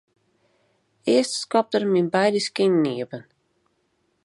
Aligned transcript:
Earst 1.15 1.35
skopt 1.41 1.75
er 1.79 1.85
myn 1.93 2.09
beide 2.15 2.39
skinen 2.47 2.85
iepen. 2.93 3.23